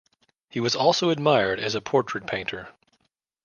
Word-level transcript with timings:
He 0.49 0.59
was 0.59 0.75
also 0.75 1.11
admired 1.11 1.59
as 1.59 1.75
a 1.75 1.79
portrait 1.79 2.25
painter. 2.25 2.69